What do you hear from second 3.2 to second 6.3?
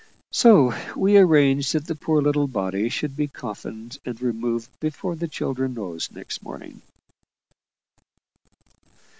coffined and removed before the children rose